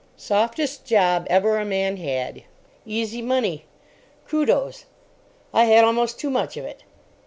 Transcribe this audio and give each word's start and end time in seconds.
Softest 0.17 0.83
job 0.83 1.27
ever 1.29 1.59
a 1.59 1.63
man 1.63 1.97
had. 1.97 2.41
Easy 2.87 3.21
money. 3.21 3.65
Kudos—I 4.27 5.65
had 5.65 5.85
almost 5.85 6.19
too 6.19 6.31
much 6.31 6.57
of 6.57 6.65
it. 6.65 6.83